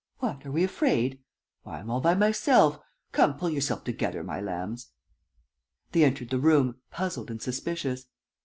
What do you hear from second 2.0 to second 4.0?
by myself!... Come, pull yourselves